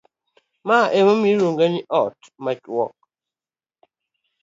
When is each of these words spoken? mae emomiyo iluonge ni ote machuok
mae 0.67 0.87
emomiyo 0.99 1.33
iluonge 1.35 1.65
ni 1.71 1.81
ote 2.01 2.25
machuok 2.43 2.95